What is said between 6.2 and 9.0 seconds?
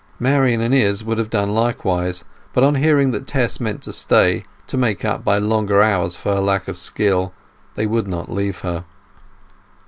her lack of skill, they would not leave her.